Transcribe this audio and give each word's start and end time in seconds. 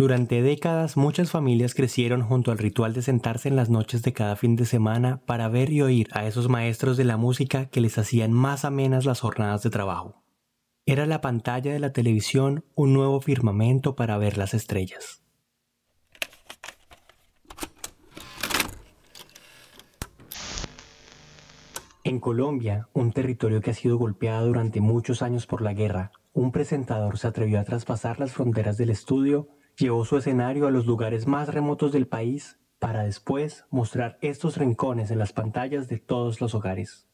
Durante 0.00 0.40
décadas 0.40 0.96
muchas 0.96 1.30
familias 1.30 1.74
crecieron 1.74 2.22
junto 2.22 2.50
al 2.52 2.56
ritual 2.56 2.94
de 2.94 3.02
sentarse 3.02 3.50
en 3.50 3.56
las 3.56 3.68
noches 3.68 4.00
de 4.00 4.14
cada 4.14 4.34
fin 4.34 4.56
de 4.56 4.64
semana 4.64 5.20
para 5.26 5.50
ver 5.50 5.70
y 5.70 5.82
oír 5.82 6.08
a 6.12 6.26
esos 6.26 6.48
maestros 6.48 6.96
de 6.96 7.04
la 7.04 7.18
música 7.18 7.66
que 7.66 7.82
les 7.82 7.98
hacían 7.98 8.32
más 8.32 8.64
amenas 8.64 9.04
las 9.04 9.20
jornadas 9.20 9.62
de 9.62 9.68
trabajo. 9.68 10.22
Era 10.86 11.04
la 11.04 11.20
pantalla 11.20 11.70
de 11.70 11.80
la 11.80 11.92
televisión 11.92 12.64
un 12.74 12.94
nuevo 12.94 13.20
firmamento 13.20 13.94
para 13.94 14.16
ver 14.16 14.38
las 14.38 14.54
estrellas. 14.54 15.22
En 22.04 22.20
Colombia, 22.20 22.88
un 22.94 23.12
territorio 23.12 23.60
que 23.60 23.72
ha 23.72 23.74
sido 23.74 23.98
golpeado 23.98 24.46
durante 24.46 24.80
muchos 24.80 25.20
años 25.20 25.46
por 25.46 25.60
la 25.60 25.74
guerra, 25.74 26.10
un 26.32 26.52
presentador 26.52 27.18
se 27.18 27.26
atrevió 27.26 27.60
a 27.60 27.64
traspasar 27.64 28.18
las 28.18 28.32
fronteras 28.32 28.78
del 28.78 28.88
estudio 28.88 29.59
Llevó 29.80 30.04
su 30.04 30.18
escenario 30.18 30.66
a 30.66 30.70
los 30.70 30.84
lugares 30.84 31.26
más 31.26 31.48
remotos 31.48 31.90
del 31.90 32.06
país 32.06 32.60
para 32.78 33.02
después 33.04 33.64
mostrar 33.70 34.18
estos 34.20 34.58
rincones 34.58 35.10
en 35.10 35.18
las 35.18 35.32
pantallas 35.32 35.88
de 35.88 35.98
todos 35.98 36.42
los 36.42 36.54
hogares. 36.54 37.08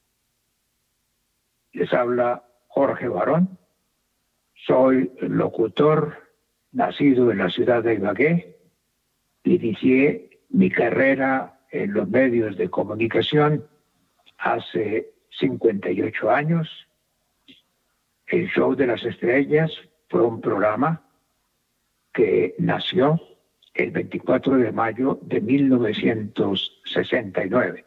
Les 1.73 1.93
habla 1.93 2.43
Jorge 2.67 3.07
Barón. 3.07 3.57
Soy 4.67 5.13
locutor, 5.21 6.15
nacido 6.73 7.31
en 7.31 7.39
la 7.39 7.51
ciudad 7.51 7.85
de 7.85 7.95
Ibagué. 7.95 8.59
Inicié 9.45 10.41
mi 10.49 10.69
carrera 10.69 11.61
en 11.71 11.93
los 11.93 12.09
medios 12.09 12.57
de 12.57 12.69
comunicación 12.69 13.65
hace 14.39 15.15
58 15.39 16.31
años. 16.33 16.69
El 18.27 18.49
Show 18.49 18.75
de 18.75 18.89
las 18.89 19.05
Estrellas 19.05 19.71
fue 20.09 20.23
un 20.23 20.41
programa 20.41 21.06
que 22.17 22.57
nació 22.59 23.21
el 23.75 23.91
24 23.91 24.57
de 24.57 24.73
mayo 24.73 25.19
de 25.21 25.43
1969. 25.43 27.85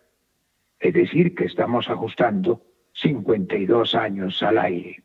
Es 0.80 0.94
decir, 0.94 1.34
que 1.34 1.46
estamos 1.46 1.90
ajustando 1.90 2.62
52 2.94 3.96
años 3.96 4.44
al 4.44 4.60
aire. 4.60 5.02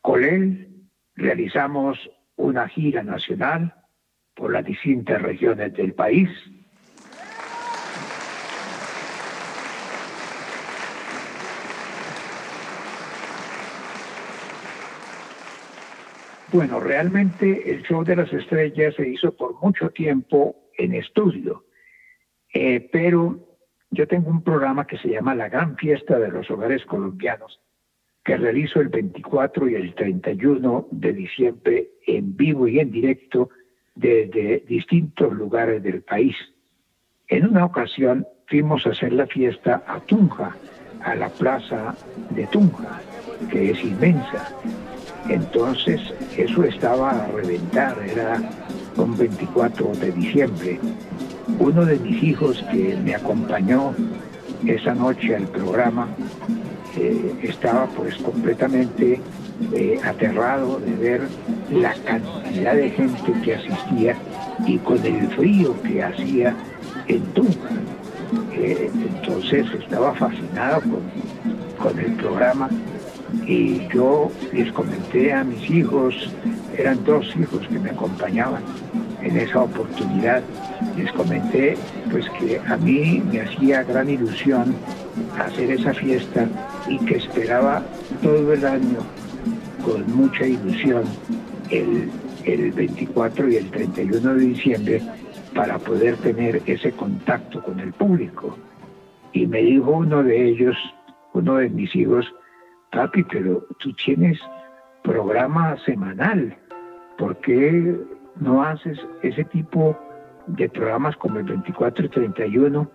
Con 0.00 0.24
él 0.24 0.70
realizamos 1.14 2.10
una 2.36 2.66
gira 2.66 3.02
nacional 3.02 3.74
por 4.32 4.52
las 4.52 4.64
distintas 4.64 5.20
regiones 5.20 5.74
del 5.74 5.92
país 5.92 6.30
Bueno, 16.54 16.78
realmente 16.78 17.68
el 17.68 17.82
show 17.82 18.04
de 18.04 18.14
las 18.14 18.32
estrellas 18.32 18.94
se 18.94 19.08
hizo 19.08 19.32
por 19.32 19.60
mucho 19.60 19.90
tiempo 19.90 20.54
en 20.78 20.94
estudio, 20.94 21.64
eh, 22.54 22.88
pero 22.92 23.40
yo 23.90 24.06
tengo 24.06 24.30
un 24.30 24.44
programa 24.44 24.86
que 24.86 24.96
se 24.98 25.08
llama 25.08 25.34
La 25.34 25.48
Gran 25.48 25.76
Fiesta 25.76 26.16
de 26.16 26.28
los 26.28 26.48
Hogares 26.52 26.86
Colombianos, 26.86 27.60
que 28.24 28.36
realizo 28.36 28.80
el 28.80 28.88
24 28.88 29.68
y 29.68 29.74
el 29.74 29.96
31 29.96 30.86
de 30.92 31.12
diciembre 31.12 31.88
en 32.06 32.36
vivo 32.36 32.68
y 32.68 32.78
en 32.78 32.92
directo 32.92 33.50
desde 33.96 34.60
distintos 34.60 35.32
lugares 35.32 35.82
del 35.82 36.02
país. 36.02 36.36
En 37.26 37.48
una 37.48 37.64
ocasión 37.64 38.28
fuimos 38.46 38.86
a 38.86 38.90
hacer 38.90 39.12
la 39.12 39.26
fiesta 39.26 39.82
a 39.88 39.98
Tunja, 39.98 40.54
a 41.02 41.16
la 41.16 41.30
plaza 41.30 41.96
de 42.30 42.46
Tunja, 42.46 43.00
que 43.50 43.72
es 43.72 43.82
inmensa. 43.82 44.54
Entonces 45.28 46.00
eso 46.36 46.64
estaba 46.64 47.10
a 47.10 47.26
reventar, 47.28 47.96
era 48.04 48.40
un 48.96 49.16
24 49.16 49.92
de 50.00 50.12
diciembre. 50.12 50.78
Uno 51.58 51.84
de 51.84 51.98
mis 51.98 52.22
hijos 52.22 52.64
que 52.70 52.96
me 53.02 53.14
acompañó 53.14 53.94
esa 54.66 54.94
noche 54.94 55.36
al 55.36 55.46
programa 55.48 56.08
eh, 56.96 57.34
estaba 57.42 57.86
pues 57.86 58.16
completamente 58.16 59.20
eh, 59.72 60.00
aterrado 60.04 60.78
de 60.78 60.94
ver 60.94 61.28
la 61.70 61.94
cantidad 62.04 62.74
de 62.74 62.90
gente 62.90 63.32
que 63.42 63.54
asistía 63.54 64.16
y 64.66 64.78
con 64.78 65.04
el 65.04 65.28
frío 65.28 65.74
que 65.82 66.02
hacía 66.02 66.54
en 67.08 67.22
Tunja. 67.34 67.70
Eh, 68.52 68.90
entonces 68.94 69.66
estaba 69.80 70.14
fascinado 70.14 70.80
con, 70.82 71.02
con 71.82 71.98
el 71.98 72.12
programa 72.14 72.68
y 73.46 73.86
yo 73.88 74.30
les 74.52 74.72
comenté 74.72 75.32
a 75.32 75.44
mis 75.44 75.70
hijos, 75.70 76.14
eran 76.76 77.02
dos 77.04 77.26
hijos 77.36 77.66
que 77.68 77.78
me 77.78 77.90
acompañaban 77.90 78.62
en 79.22 79.36
esa 79.36 79.62
oportunidad, 79.62 80.42
les 80.96 81.10
comenté 81.12 81.76
pues 82.10 82.28
que 82.38 82.60
a 82.60 82.76
mí 82.76 83.22
me 83.30 83.40
hacía 83.40 83.82
gran 83.82 84.08
ilusión 84.08 84.74
hacer 85.38 85.70
esa 85.70 85.94
fiesta 85.94 86.48
y 86.88 86.98
que 86.98 87.16
esperaba 87.16 87.82
todo 88.22 88.52
el 88.52 88.64
año 88.64 88.98
con 89.84 90.16
mucha 90.16 90.46
ilusión 90.46 91.04
el, 91.70 92.10
el 92.44 92.72
24 92.72 93.48
y 93.48 93.56
el 93.56 93.70
31 93.70 94.34
de 94.34 94.46
diciembre 94.46 95.02
para 95.54 95.78
poder 95.78 96.16
tener 96.18 96.62
ese 96.66 96.92
contacto 96.92 97.62
con 97.62 97.80
el 97.80 97.92
público. 97.92 98.56
Y 99.32 99.46
me 99.46 99.62
dijo 99.62 99.90
uno 99.90 100.22
de 100.22 100.48
ellos, 100.48 100.76
uno 101.32 101.56
de 101.56 101.68
mis 101.68 101.94
hijos, 101.94 102.26
papi, 102.94 103.24
pero 103.24 103.66
tú 103.78 103.92
tienes 103.92 104.38
programa 105.02 105.76
semanal, 105.84 106.56
¿por 107.18 107.36
qué 107.38 107.94
no 108.40 108.62
haces 108.62 108.98
ese 109.22 109.44
tipo 109.44 109.98
de 110.46 110.68
programas 110.68 111.16
como 111.16 111.38
el 111.38 111.44
24 111.44 112.06
y 112.06 112.08
31 112.08 112.90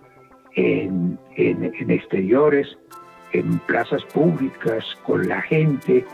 en, 0.56 1.18
exteriores, 1.36 2.78
en 3.32 3.58
plazas 3.60 4.02
públicas, 4.06 4.84
con 5.04 5.28
la 5.28 5.40
gente, 5.42 6.04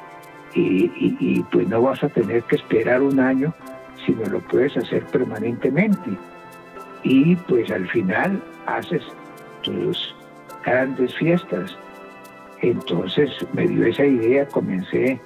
y, 0.54 1.42
pues 1.52 1.68
no 1.68 1.82
vas 1.82 2.02
a 2.02 2.08
tener 2.08 2.42
que 2.44 2.56
esperar 2.56 3.02
un 3.02 3.20
año, 3.20 3.52
sino 4.06 4.24
lo 4.24 4.40
puedes 4.40 4.76
hacer 4.76 5.04
permanentemente. 5.06 6.10
Y 7.02 7.36
pues 7.36 7.70
al 7.70 7.86
final 7.88 8.42
haces 8.66 9.02
tus 9.62 10.14
grandes 10.64 11.14
fiestas 11.14 11.76
entonces 12.62 13.30
me 13.52 13.66
dio 13.66 13.86
esa 13.86 14.04
idea, 14.04 14.46
comencé 14.46 15.20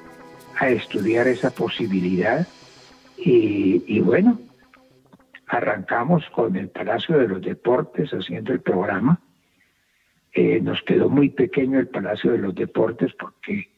a 0.59 0.69
estudiar 0.69 1.29
esa 1.29 1.51
posibilidad 1.51 2.47
y, 3.17 4.01
bueno, 4.01 4.39
arrancamos 5.47 6.25
con 6.31 6.57
el 6.57 6.71
Palacio 6.71 7.19
de 7.19 7.29
los 7.29 7.43
Deportes 7.43 8.11
haciendo 8.11 8.53
el 8.53 8.61
programa. 8.61 9.21
Eh, 10.33 10.61
nos 10.61 10.83
quedó 10.83 11.09
muy 11.09 11.31
pequeño 11.31 11.79
el 11.79 11.89
Palacio 11.89 12.33
de 12.33 12.39
los 12.39 12.55
Deportes 12.55 13.13
porque 13.19 13.71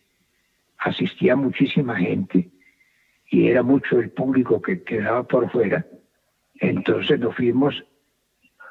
asistía 0.78 1.34
muchísima 1.34 1.96
gente 1.96 2.50
y 3.30 3.48
era 3.48 3.62
mucho 3.62 3.98
el 3.98 4.10
público 4.10 4.60
que 4.60 4.82
quedaba 4.82 5.22
por 5.24 5.50
fuera. 5.50 5.86
Entonces 6.54 7.18
nos 7.18 7.34
fuimos 7.34 7.82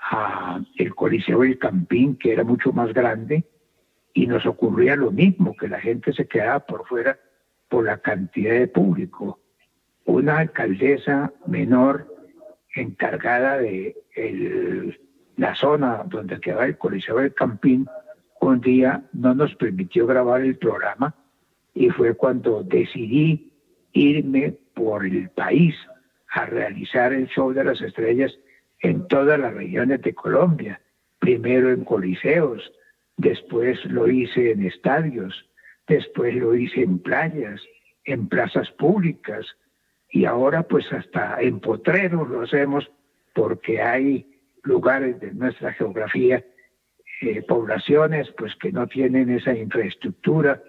a 0.01 0.61
el 0.77 0.95
Coliseo 0.95 1.41
del 1.41 1.57
Campín, 1.57 2.17
que 2.17 2.33
era 2.33 2.43
mucho 2.43 2.71
más 2.71 2.93
grande, 2.93 3.45
y 4.13 4.27
nos 4.27 4.45
ocurría 4.45 4.95
lo 4.95 5.11
mismo, 5.11 5.55
que 5.55 5.67
la 5.67 5.79
gente 5.79 6.13
se 6.13 6.27
quedaba 6.27 6.59
por 6.61 6.85
fuera 6.87 7.19
por 7.69 7.85
la 7.85 7.97
cantidad 7.97 8.53
de 8.53 8.67
público. 8.67 9.39
Una 10.05 10.39
alcaldesa 10.39 11.31
menor 11.47 12.07
encargada 12.75 13.57
de 13.57 13.95
la 15.37 15.55
zona 15.55 16.03
donde 16.07 16.39
quedaba 16.39 16.65
el 16.65 16.77
Coliseo 16.77 17.17
del 17.17 17.33
Campín, 17.33 17.87
un 18.41 18.59
día 18.59 19.03
no 19.13 19.33
nos 19.35 19.55
permitió 19.55 20.07
grabar 20.07 20.41
el 20.41 20.57
programa 20.57 21.15
y 21.73 21.89
fue 21.89 22.15
cuando 22.15 22.63
decidí 22.63 23.53
irme 23.93 24.57
por 24.73 25.05
el 25.05 25.29
país 25.29 25.75
a 26.33 26.45
realizar 26.45 27.13
el 27.13 27.27
show 27.27 27.53
de 27.53 27.63
las 27.63 27.81
estrellas 27.81 28.37
en 28.79 29.07
todas 29.07 29.39
las 29.39 29.53
regiones 29.53 30.01
de 30.01 30.13
Colombia, 30.13 30.81
primero 31.19 31.71
en 31.71 31.83
coliseos, 31.83 32.71
después 33.21 33.83
lo 33.85 34.09
hice 34.09 34.51
en 34.51 34.65
estadios, 34.65 35.47
después 35.87 36.35
lo 36.35 36.55
hice 36.55 36.81
en 36.81 36.99
playas, 36.99 37.61
en 38.05 38.27
plazas 38.27 38.71
públicas 38.71 39.45
y 40.09 40.25
ahora 40.25 40.63
pues 40.63 40.91
hasta 40.91 41.39
en 41.39 41.59
potreros 41.59 42.27
lo 42.27 42.41
hacemos 42.41 42.91
porque 43.33 43.81
hay 43.81 44.41
lugares 44.63 45.19
de 45.19 45.33
nuestra 45.33 45.71
geografía, 45.73 46.43
eh, 47.21 47.41
poblaciones 47.43 48.31
pues 48.37 48.55
que 48.55 48.71
no 48.71 48.87
tienen 48.87 49.29
esa 49.29 49.55
infraestructura, 49.55 50.61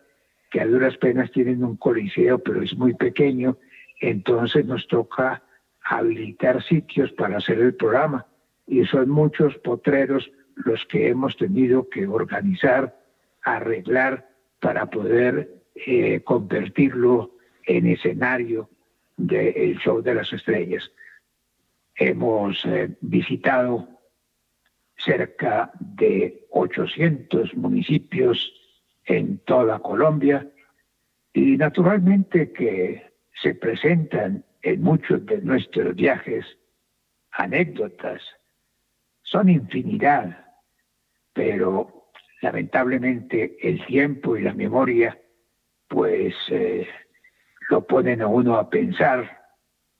que 0.50 0.60
a 0.60 0.66
duras 0.66 0.96
penas 0.98 1.32
tienen 1.32 1.64
un 1.64 1.76
coliseo 1.76 2.38
pero 2.38 2.62
es 2.62 2.76
muy 2.76 2.92
pequeño, 2.94 3.56
entonces 4.00 4.66
nos 4.66 4.86
toca 4.88 5.42
habilitar 5.84 6.62
sitios 6.62 7.10
para 7.12 7.38
hacer 7.38 7.58
el 7.58 7.74
programa 7.74 8.26
y 8.66 8.84
son 8.84 9.08
muchos 9.08 9.56
potreros 9.58 10.30
los 10.64 10.84
que 10.86 11.08
hemos 11.08 11.36
tenido 11.36 11.88
que 11.88 12.06
organizar, 12.06 12.98
arreglar 13.42 14.28
para 14.60 14.86
poder 14.86 15.62
eh, 15.74 16.20
convertirlo 16.22 17.36
en 17.66 17.86
escenario 17.86 18.68
del 19.16 19.78
show 19.78 20.02
de 20.02 20.14
las 20.14 20.32
estrellas. 20.32 20.90
Hemos 21.94 22.64
eh, 22.64 22.96
visitado 23.00 23.88
cerca 24.96 25.72
de 25.80 26.46
800 26.50 27.54
municipios 27.56 28.52
en 29.04 29.38
toda 29.38 29.80
Colombia 29.80 30.48
y 31.32 31.56
naturalmente 31.56 32.52
que 32.52 33.12
se 33.40 33.54
presentan 33.54 34.44
en 34.62 34.82
muchos 34.82 35.24
de 35.26 35.40
nuestros 35.42 35.94
viajes 35.96 36.46
anécdotas. 37.32 38.22
Son 39.22 39.48
infinidad, 39.48 40.41
pero 41.32 42.10
lamentablemente 42.40 43.56
el 43.62 43.84
tiempo 43.86 44.36
y 44.36 44.42
la 44.42 44.54
memoria 44.54 45.18
pues 45.88 46.34
eh, 46.50 46.86
lo 47.68 47.86
ponen 47.86 48.22
a 48.22 48.26
uno 48.26 48.56
a 48.56 48.68
pensar 48.68 49.42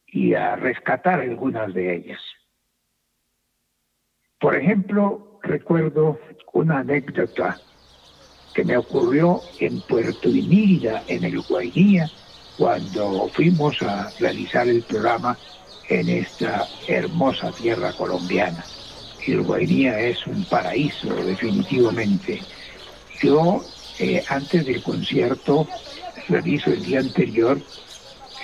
y 0.07 0.35
a 0.35 0.57
rescatar 0.57 1.21
algunas 1.21 1.73
de 1.75 1.95
ellas. 1.95 2.21
Por 4.39 4.57
ejemplo, 4.57 5.39
recuerdo 5.43 6.19
una 6.53 6.79
anécdota 6.79 7.61
que 8.55 8.65
me 8.65 8.77
ocurrió 8.77 9.41
en 9.61 9.81
Puerto 9.83 10.29
Inírida, 10.29 11.03
en 11.09 11.25
el 11.25 11.41
Guainía, 11.43 12.11
cuando 12.59 13.29
fuimos 13.29 13.81
a 13.83 14.11
realizar 14.19 14.69
el 14.69 14.83
programa 14.83 15.37
en 15.89 16.09
esta 16.09 16.67
hermosa 16.89 17.51
tierra 17.53 17.93
colombiana. 17.93 18.65
El 19.27 19.43
Guainía 19.43 20.01
es 20.01 20.27
un 20.27 20.45
paraíso, 20.45 21.15
definitivamente. 21.15 22.43
Yo, 23.23 23.65
eh, 23.99 24.25
antes 24.29 24.67
del 24.67 24.83
concierto, 24.83 25.67
realizo 26.29 26.71
el 26.71 26.85
día 26.85 27.01
anterior 27.01 27.61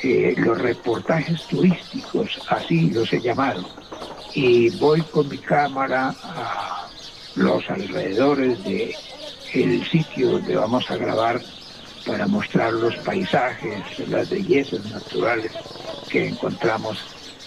eh, 0.03 0.35
los 0.37 0.59
reportajes 0.59 1.43
turísticos, 1.49 2.41
así 2.49 2.91
los 2.91 3.13
he 3.13 3.21
llamado, 3.21 3.69
y 4.35 4.71
voy 4.71 5.03
con 5.03 5.29
mi 5.29 5.39
cámara 5.39 6.15
a 6.23 6.89
los 7.35 7.69
alrededores 7.69 8.63
de 8.65 8.95
el 9.55 9.85
sitio 9.89 10.33
donde 10.33 10.57
vamos 10.57 10.89
a 10.91 10.97
grabar 10.97 11.41
para 12.07 12.27
mostrar 12.27 12.73
los 12.73 12.95
paisajes, 12.99 14.09
las 14.09 14.29
bellezas 14.29 14.85
naturales 14.87 15.53
que 16.09 16.29
encontramos 16.29 16.99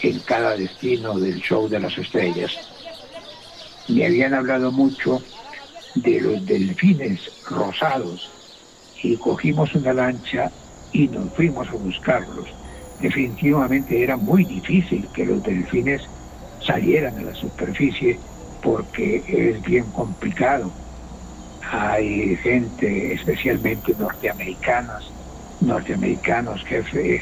en 0.02 0.20
cada 0.20 0.56
destino 0.56 1.20
del 1.20 1.40
show 1.42 1.70
de 1.70 1.80
las 1.80 1.98
estrellas. 1.98 2.58
Me 3.88 4.06
habían 4.06 4.34
hablado 4.34 4.72
mucho 4.72 5.22
de 5.96 6.22
los 6.22 6.46
delfines 6.46 7.20
rosados 7.44 8.30
y 9.04 9.18
cogimos 9.18 9.74
una 9.76 9.94
lancha 9.94 10.52
y 10.92 11.08
nos 11.08 11.34
fuimos 11.34 11.68
a 11.70 11.74
buscarlos. 11.74 12.48
Definitivamente 13.00 14.04
era 14.04 14.18
muy 14.18 14.46
difícil 14.46 15.10
que 15.14 15.26
los 15.26 15.42
delfines 15.44 16.02
salieran 16.60 17.18
a 17.18 17.24
la 17.24 17.34
superficie 17.34 18.20
porque 18.62 19.24
es 19.28 19.62
bien 19.64 19.92
complicado. 19.92 20.74
Hay 21.72 22.36
gente, 22.38 23.14
especialmente 23.14 23.94
norteamericanas, 23.96 25.04
norteamericanos, 25.60 26.64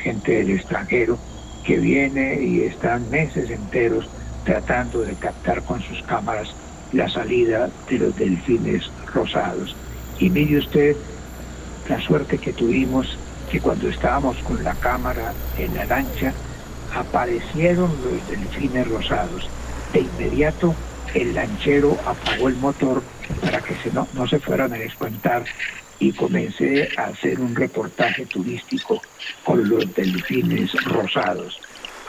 gente 0.04 0.32
del 0.32 0.52
extranjero, 0.52 1.20
que 1.64 1.78
viene 1.78 2.42
y 2.42 2.62
están 2.62 3.10
meses 3.10 3.50
enteros 3.50 4.10
tratando 4.44 5.02
de 5.02 5.16
captar 5.16 5.64
con 5.64 5.82
sus 5.82 6.02
cámaras 6.04 6.54
la 6.92 7.08
salida 7.10 7.70
de 7.90 8.00
los 8.00 8.16
delfines 8.16 8.90
rosados. 9.14 9.76
Y 10.20 10.30
mire 10.30 10.58
usted 10.58 10.96
la 11.88 12.00
suerte 12.02 12.38
que 12.38 12.54
tuvimos 12.54 13.18
que 13.50 13.60
cuando 13.60 13.90
estábamos 13.90 14.38
con 14.40 14.64
la 14.64 14.76
cámara 14.76 15.34
en 15.58 15.74
la 15.76 15.86
lancha, 15.86 16.34
aparecieron 16.94 17.92
los 18.04 18.28
delfines 18.28 18.88
rosados. 18.88 19.50
De 19.94 20.02
inmediato 20.02 20.76
el 21.14 21.34
lanchero 21.34 21.98
apagó 22.06 22.50
el 22.50 22.56
motor 22.58 23.02
para 23.42 23.60
que 23.62 23.76
no, 23.92 24.08
no 24.14 24.28
se 24.28 24.40
fueran 24.40 24.74
a 24.74 24.78
espantar 24.78 25.46
y 26.00 26.14
comencé 26.14 26.90
a 26.98 27.06
hacer 27.06 27.40
un 27.40 27.56
reportaje 27.56 28.26
turístico 28.26 29.02
con 29.44 29.68
los 29.68 29.94
delfines 29.94 30.72
rosados, 30.86 31.60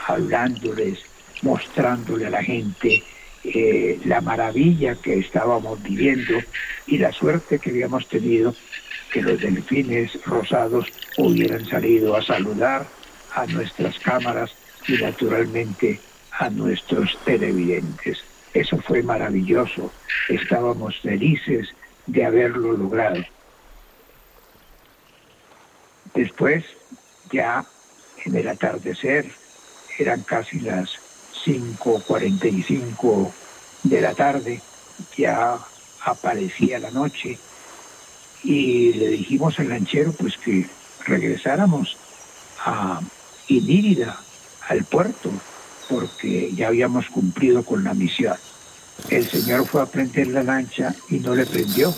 hablándoles, 0.07 0.99
mostrándole 1.41 2.27
a 2.27 2.29
la 2.29 2.43
gente 2.43 3.03
eh, 3.43 3.99
la 4.05 4.21
maravilla 4.21 4.95
que 4.95 5.17
estábamos 5.17 5.81
viviendo 5.81 6.39
y 6.85 6.97
la 6.99 7.11
suerte 7.11 7.59
que 7.59 7.71
habíamos 7.71 8.07
tenido 8.07 8.55
que 9.11 9.21
los 9.21 9.41
delfines 9.41 10.23
rosados 10.25 10.85
hubieran 11.17 11.65
salido 11.65 12.15
a 12.15 12.21
saludar 12.21 12.85
a 13.33 13.45
nuestras 13.47 13.97
cámaras 13.99 14.51
y 14.87 14.93
naturalmente 14.93 15.99
a 16.31 16.49
nuestros 16.49 17.17
televidentes. 17.25 18.23
Eso 18.53 18.77
fue 18.77 19.01
maravilloso. 19.01 19.91
Estábamos 20.29 20.99
felices 20.99 21.69
de 22.05 22.25
haberlo 22.25 22.73
logrado. 22.73 23.23
Después, 26.13 26.63
ya 27.31 27.65
en 28.25 28.35
el 28.35 28.47
atardecer, 28.47 29.25
eran 29.97 30.21
casi 30.21 30.59
las 30.59 31.00
5.45 31.45 33.31
de 33.83 34.01
la 34.01 34.13
tarde, 34.13 34.61
ya 35.17 35.57
aparecía 36.03 36.79
la 36.79 36.91
noche 36.91 37.37
y 38.43 38.93
le 38.93 39.09
dijimos 39.09 39.59
al 39.59 39.69
lanchero 39.69 40.13
pues 40.13 40.37
que 40.37 40.67
regresáramos 41.05 41.97
a 42.65 43.01
Inírida, 43.47 44.17
al 44.69 44.85
puerto, 44.85 45.29
porque 45.89 46.53
ya 46.53 46.67
habíamos 46.67 47.07
cumplido 47.07 47.63
con 47.63 47.83
la 47.83 47.93
misión. 47.93 48.37
El 49.09 49.27
señor 49.27 49.67
fue 49.67 49.81
a 49.81 49.87
prender 49.87 50.27
la 50.27 50.43
lancha 50.43 50.95
y 51.09 51.19
no 51.19 51.35
le 51.35 51.45
prendió. 51.45 51.93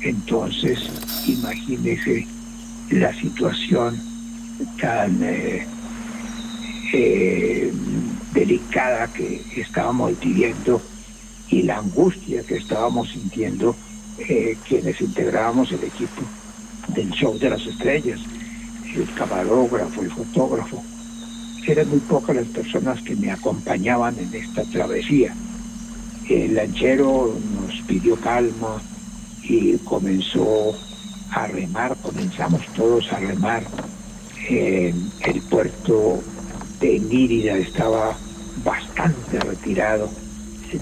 Entonces, 0.00 0.80
imagínese 1.26 2.26
la 2.90 3.14
situación 3.14 4.00
tan 4.80 5.22
eh, 5.22 5.66
eh, 6.92 7.72
delicada 8.32 9.12
que 9.12 9.42
estábamos 9.56 10.18
viviendo 10.20 10.80
y 11.48 11.62
la 11.62 11.78
angustia 11.78 12.42
que 12.42 12.56
estábamos 12.56 13.10
sintiendo 13.10 13.74
eh, 14.18 14.56
quienes 14.66 15.00
integrábamos 15.00 15.72
el 15.72 15.84
equipo 15.84 16.22
del 16.88 17.10
show 17.10 17.38
de 17.38 17.50
las 17.50 17.64
estrellas, 17.66 18.20
el 18.94 19.12
camarógrafo, 19.14 20.02
el 20.02 20.10
fotógrafo. 20.10 20.82
Eran 21.66 21.88
muy 21.88 22.00
pocas 22.00 22.36
las 22.36 22.46
personas 22.46 23.00
que 23.02 23.14
me 23.14 23.30
acompañaban 23.30 24.18
en 24.18 24.34
esta 24.34 24.64
travesía. 24.64 25.34
El 26.28 26.54
lanchero 26.54 27.38
nos 27.60 27.80
pidió 27.82 28.16
calma 28.16 28.80
y 29.42 29.76
comenzó 29.78 30.74
a 31.30 31.46
remar, 31.46 31.96
comenzamos 32.02 32.66
todos 32.74 33.12
a 33.12 33.18
remar. 33.18 33.62
el 34.48 35.42
puerto 35.50 36.22
de 36.80 36.98
Nírida 36.98 37.56
estaba 37.56 38.16
bastante 38.64 39.40
retirado 39.40 40.10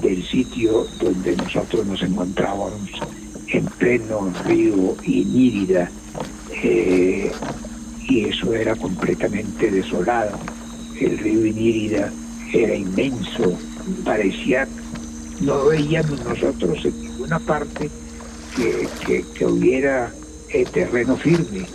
del 0.00 0.22
sitio 0.26 0.86
donde 1.00 1.36
nosotros 1.36 1.86
nos 1.86 2.02
encontrábamos 2.02 2.90
en 3.48 3.64
pleno 3.66 4.32
río 4.44 4.96
Inírida 5.04 5.90
eh, 6.62 7.30
y 8.08 8.24
eso 8.24 8.54
era 8.54 8.74
completamente 8.74 9.70
desolado. 9.70 10.38
El 11.00 11.18
río 11.18 11.46
Inírida 11.46 12.12
era 12.52 12.74
inmenso, 12.74 13.56
parecía, 14.04 14.66
no 15.40 15.66
veíamos 15.66 16.24
nosotros 16.24 16.84
en 16.84 17.00
ninguna 17.00 17.38
parte 17.38 17.90
que, 18.56 19.44
hubiera 19.44 20.12
eh, 20.48 20.64
terreno 20.72 21.16
firme 21.16 21.66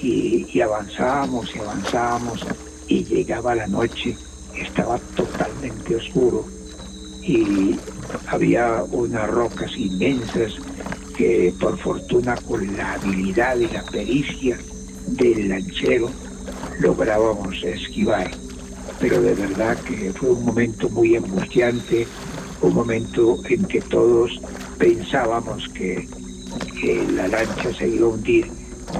y, 0.00 0.46
y 0.52 0.60
avanzábamos 0.60 1.54
y 1.54 1.58
avanzábamos 1.58 2.44
y 2.90 3.04
llegaba 3.04 3.54
la 3.54 3.68
noche, 3.68 4.16
estaba 4.54 4.98
totalmente 5.14 5.94
oscuro 5.94 6.44
y 7.22 7.76
había 8.26 8.82
unas 8.90 9.30
rocas 9.30 9.70
inmensas 9.76 10.54
que 11.16 11.54
por 11.60 11.78
fortuna 11.78 12.34
con 12.34 12.76
la 12.76 12.94
habilidad 12.94 13.56
y 13.58 13.68
la 13.68 13.84
pericia 13.84 14.58
del 15.06 15.48
lanchero 15.48 16.10
lográbamos 16.80 17.62
esquivar. 17.62 18.28
Pero 18.98 19.22
de 19.22 19.34
verdad 19.34 19.78
que 19.78 20.12
fue 20.12 20.30
un 20.30 20.44
momento 20.44 20.88
muy 20.90 21.14
angustiante, 21.14 22.08
un 22.60 22.74
momento 22.74 23.38
en 23.48 23.64
que 23.66 23.80
todos 23.82 24.40
pensábamos 24.78 25.68
que, 25.68 26.08
la 27.14 27.28
lancha 27.28 27.72
se 27.74 27.86
iba 27.86 28.06
a 28.06 28.10
hundir 28.10 28.50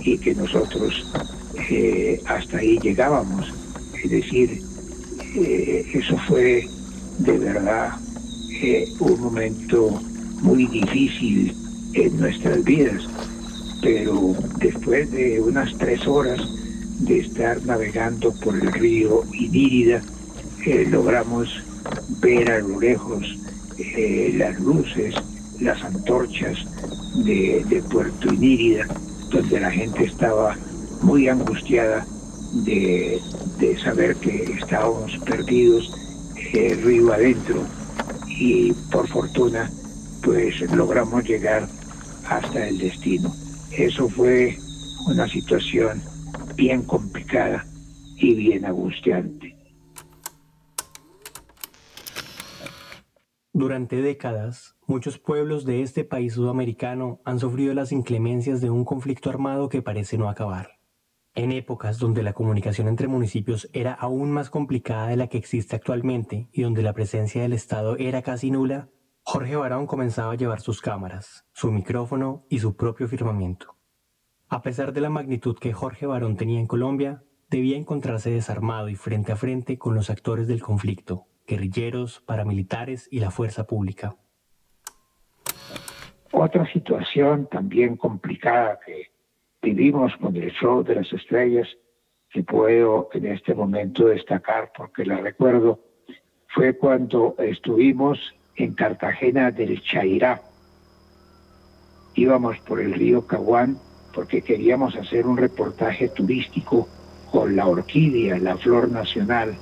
y 0.03 0.17
que 0.19 0.35
nosotros 0.35 1.11
eh, 1.71 2.23
hasta 2.27 2.59
ahí 2.59 2.79
llegábamos. 2.79 3.60
Es 4.03 4.11
decir, 4.11 4.63
eh, 5.35 5.87
eso 5.93 6.17
fue 6.27 6.67
de 7.19 7.39
verdad 7.39 7.93
eh, 8.63 8.89
un 8.99 9.21
momento 9.21 10.01
muy 10.43 10.67
difícil 10.67 11.55
en 11.93 12.17
nuestras 12.19 12.65
vidas, 12.65 13.07
pero 13.83 14.35
después 14.59 15.11
de 15.11 15.41
unas 15.41 15.77
tres 15.77 16.07
horas 16.07 16.41
de 17.01 17.19
estar 17.19 17.65
navegando 17.67 18.33
por 18.41 18.55
el 18.55 18.73
río 18.73 19.23
Inírida, 19.35 20.01
eh, 20.65 20.87
logramos 20.91 21.63
ver 22.21 22.51
a 22.51 22.59
lo 22.61 22.81
lejos 22.81 23.37
las 24.35 24.61
luces, 24.61 25.15
las 25.59 25.83
antorchas 25.83 26.59
de, 27.25 27.65
de 27.69 27.83
Puerto 27.83 28.33
Inírida, 28.33 28.87
donde 29.31 29.61
la 29.61 29.71
gente 29.71 30.05
estaba 30.05 30.57
muy 31.03 31.29
angustiada 31.29 32.07
de, 32.53 33.21
saber 33.83 34.17
que 34.17 34.45
estábamos 34.53 35.17
perdidos 35.19 35.93
eh, 36.53 36.75
río 36.83 37.13
adentro 37.13 37.65
y 38.29 38.73
por 38.91 39.07
fortuna 39.09 39.71
pues 40.23 40.61
logramos 40.73 41.25
llegar 41.25 41.69
hasta 42.29 42.69
el 42.69 42.79
destino. 42.79 43.33
Eso 43.71 44.09
fue 44.09 44.57
una 45.09 45.27
situación 45.29 46.03
bien 46.57 46.83
complicada 46.83 47.65
y 48.17 48.35
bien 48.35 48.65
angustiante. 48.65 49.57
Durante 53.53 54.01
décadas, 54.01 54.77
muchos 54.87 55.19
pueblos 55.19 55.65
de 55.65 55.83
este 55.83 56.05
país 56.05 56.35
sudamericano 56.35 57.21
han 57.25 57.39
sufrido 57.39 57.75
las 57.75 57.93
inclemencias 57.93 58.61
de 58.61 58.71
un 58.71 58.85
conflicto 58.85 59.29
armado 59.29 59.69
que 59.69 59.83
parece 59.83 60.17
no 60.17 60.29
acabar. 60.29 60.80
En 61.35 61.53
épocas 61.53 61.99
donde 61.99 62.25
la 62.25 62.33
comunicación 62.33 62.89
entre 62.89 63.07
municipios 63.07 63.71
era 63.73 63.93
aún 63.93 64.33
más 64.33 64.51
complicada 64.51 65.07
de 65.07 65.17
la 65.17 65.29
que 65.29 65.39
existe 65.39 65.77
actualmente 65.77 66.49
y 66.53 66.63
donde 66.63 66.83
la 66.83 66.93
presencia 66.93 67.43
del 67.43 67.53
Estado 67.53 67.97
era 67.99 68.23
casi 68.23 68.51
nula, 68.51 68.89
Jorge 69.23 69.55
Barón 69.55 69.87
comenzaba 69.87 70.33
a 70.33 70.37
llevar 70.37 70.61
sus 70.61 70.81
cámaras, 70.81 71.47
su 71.53 71.71
micrófono 71.71 72.45
y 72.49 72.59
su 72.59 72.75
propio 72.75 73.07
firmamiento. 73.07 73.77
A 74.49 74.61
pesar 74.63 74.93
de 74.93 75.01
la 75.01 75.09
magnitud 75.09 75.57
que 75.57 75.73
Jorge 75.73 76.07
Barón 76.07 76.37
tenía 76.37 76.59
en 76.59 76.67
Colombia, 76.67 77.23
debía 77.49 77.77
encontrarse 77.77 78.31
desarmado 78.31 78.89
y 78.89 78.97
frente 78.97 79.31
a 79.31 79.37
frente 79.37 79.79
con 79.79 79.95
los 79.95 80.11
actores 80.11 80.49
del 80.49 80.63
conflicto, 80.63 81.27
guerrilleros, 81.47 82.21
paramilitares 82.27 83.07
y 83.13 83.21
la 83.21 83.31
fuerza 83.31 83.69
pública. 83.69 84.17
Otra 86.33 86.67
situación 86.73 87.49
también 87.49 87.97
complicada 87.97 88.81
que 88.85 89.10
vivimos 89.63 90.17
con 90.17 90.37
el 90.37 90.51
show 90.53 90.83
de 90.83 90.97
las 90.97 91.13
estrellas, 91.13 91.69
que 92.31 92.43
puedo 92.43 93.09
en 93.13 93.27
este 93.27 93.55
momento 93.55 94.07
destacar 94.07 94.73
porque 94.77 95.05
la 95.05 95.19
recuerdo, 95.19 95.81
fue 96.49 96.77
cuando 96.77 97.35
estuvimos 97.39 98.19
en 98.57 98.75
Cartagena 98.75 99.51
del 99.51 99.83
Chairá. 99.83 100.41
Íbamos 102.15 102.59
por 102.61 102.81
el 102.81 102.95
río 102.95 103.27
Caguán 103.27 103.77
porque 104.15 104.43
queríamos 104.43 104.97
hacer 104.97 105.27
un 105.27 105.37
reportaje 105.37 106.09
turístico 106.09 106.89
con 107.31 107.55
la 107.55 107.67
orquídea, 107.67 108.39
la 108.39 108.57
flor 108.57 108.91
nacional. 108.91 109.55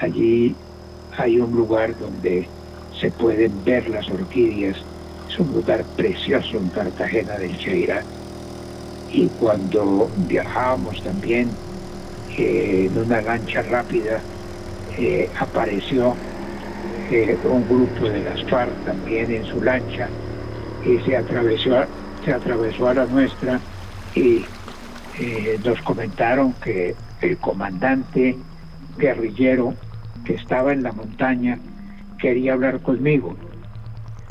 Allí 0.00 0.54
hay 1.16 1.38
un 1.38 1.52
lugar 1.52 1.98
donde 1.98 2.46
se 2.98 3.10
pueden 3.10 3.64
ver 3.64 3.88
las 3.88 4.08
orquídeas. 4.10 4.76
Es 5.28 5.38
un 5.38 5.52
lugar 5.52 5.84
precioso 5.96 6.58
en 6.58 6.68
Cartagena 6.68 7.38
del 7.38 7.56
Chairá 7.58 8.02
y 9.12 9.28
cuando 9.28 10.10
viajábamos 10.16 11.02
también 11.02 11.50
eh, 12.38 12.88
en 12.90 12.98
una 12.98 13.20
lancha 13.20 13.62
rápida 13.62 14.22
eh, 14.96 15.30
apareció 15.38 16.16
eh, 17.10 17.38
un 17.44 17.68
grupo 17.68 18.08
de 18.08 18.22
las 18.22 18.42
FARC 18.44 18.72
también 18.84 19.30
en 19.30 19.44
su 19.44 19.62
lancha 19.62 20.08
y 20.86 20.98
se 21.00 21.16
atravesó, 21.16 21.84
se 22.24 22.32
atravesó 22.32 22.88
a 22.88 22.94
la 22.94 23.06
nuestra 23.06 23.60
y 24.14 24.44
nos 25.62 25.80
comentaron 25.82 26.54
que 26.54 26.94
el 27.20 27.36
comandante 27.36 28.34
guerrillero 28.96 29.74
que 30.24 30.34
estaba 30.34 30.72
en 30.72 30.82
la 30.82 30.92
montaña 30.92 31.58
quería 32.18 32.54
hablar 32.54 32.80
conmigo. 32.80 33.36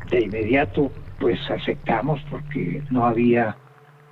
De 0.10 0.22
inmediato 0.22 0.92
pues 1.20 1.40
aceptamos 1.52 2.20
porque 2.32 2.82
no 2.90 3.06
había 3.06 3.56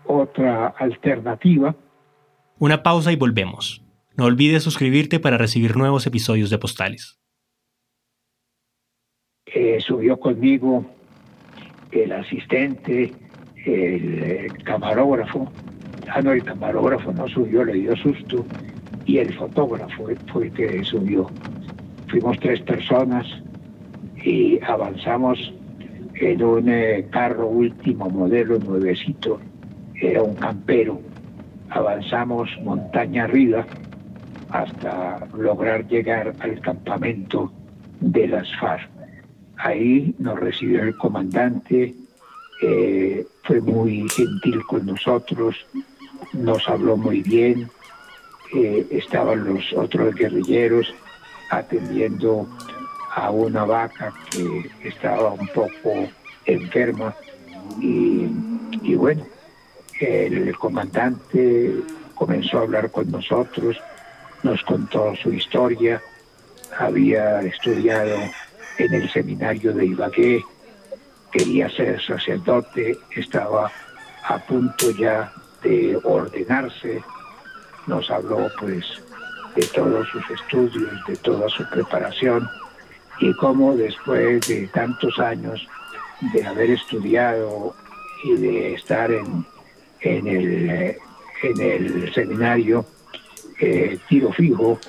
otra 0.09 0.67
alternativa. 0.79 1.75
Una 2.57 2.81
pausa 2.81 3.11
y 3.11 3.15
volvemos. 3.15 3.85
No 4.17 4.25
olvides 4.25 4.63
suscribirte 4.63 5.19
para 5.19 5.37
recibir 5.37 5.77
nuevos 5.77 6.07
episodios 6.07 6.49
de 6.49 6.57
Postales. 6.57 7.19
Eh, 9.45 9.79
subió 9.79 10.19
conmigo 10.19 10.83
el 11.91 12.11
asistente, 12.11 13.13
el, 13.65 14.51
camarógrafo. 14.63 15.51
Ah, 16.11 16.21
no, 16.21 16.31
el 16.31 16.43
camarógrafo 16.43 17.13
no 17.13 17.27
subió, 17.27 17.63
le 17.63 17.73
dio 17.73 17.95
susto. 17.95 18.45
Y 19.05 19.19
el 19.19 19.33
fotógrafo 19.35 20.07
fue 20.31 20.47
el 20.47 20.53
que 20.53 20.83
subió. 20.83 21.29
Fuimos 22.07 22.37
tres 22.39 22.61
personas 22.61 23.27
y 24.23 24.59
avanzamos 24.63 25.53
en 26.15 26.43
un 26.43 26.67
eh, 26.67 27.07
carro 27.11 27.47
último 27.47 28.09
modelo 28.09 28.57
nuevecito 28.59 29.39
era 30.01 30.23
un 30.23 30.35
campero. 30.35 31.01
Avanzamos 31.69 32.49
montaña 32.63 33.25
arriba 33.25 33.65
hasta 34.49 35.27
lograr 35.37 35.87
llegar 35.87 36.33
al 36.39 36.59
campamento 36.61 37.51
de 37.99 38.27
las 38.27 38.47
FARC. 38.59 38.89
Ahí 39.57 40.15
nos 40.17 40.39
recibió 40.39 40.83
el 40.83 40.95
comandante, 40.97 41.93
eh, 42.61 43.25
fue 43.43 43.61
muy 43.61 44.07
gentil 44.09 44.63
con 44.65 44.85
nosotros, 44.85 45.55
nos 46.33 46.67
habló 46.67 46.97
muy 46.97 47.21
bien, 47.21 47.69
eh, 48.55 48.87
estaban 48.89 49.45
los 49.45 49.73
otros 49.73 50.15
guerrilleros 50.15 50.93
atendiendo 51.51 52.47
a 53.15 53.31
una 53.31 53.65
vaca 53.65 54.13
que 54.31 54.87
estaba 54.87 55.33
un 55.33 55.47
poco 55.49 56.07
enferma 56.45 57.13
y, 57.81 58.27
y 58.81 58.95
bueno, 58.95 59.23
el 59.99 60.57
comandante 60.57 61.75
comenzó 62.15 62.59
a 62.59 62.61
hablar 62.61 62.91
con 62.91 63.09
nosotros, 63.11 63.77
nos 64.43 64.63
contó 64.63 65.15
su 65.15 65.33
historia, 65.33 66.01
había 66.77 67.41
estudiado 67.41 68.17
en 68.77 68.93
el 68.93 69.09
seminario 69.11 69.73
de 69.73 69.85
Ibagué, 69.85 70.43
quería 71.31 71.69
ser 71.69 72.01
sacerdote, 72.01 72.97
estaba 73.15 73.71
a 74.27 74.37
punto 74.39 74.91
ya 74.91 75.31
de 75.63 75.99
ordenarse, 76.03 77.01
nos 77.87 78.09
habló 78.09 78.49
pues 78.59 78.85
de 79.55 79.65
todos 79.67 80.07
sus 80.09 80.29
estudios, 80.29 80.91
de 81.07 81.15
toda 81.17 81.49
su 81.49 81.67
preparación 81.69 82.47
y 83.19 83.33
cómo 83.33 83.75
después 83.75 84.47
de 84.47 84.67
tantos 84.67 85.19
años 85.19 85.67
de 86.33 86.45
haber 86.45 86.71
estudiado 86.71 87.75
y 88.23 88.35
de 88.35 88.73
estar 88.73 89.11
en 89.11 89.45
en 90.01 90.27
el, 90.27 90.97
en 91.43 91.61
el 91.61 92.13
seminario 92.13 92.85
eh, 93.59 93.97
Tiro 94.07 94.31
Fijo, 94.31 94.79